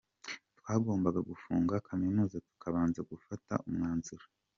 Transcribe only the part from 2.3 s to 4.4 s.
tukabanza gufata umwanzuro.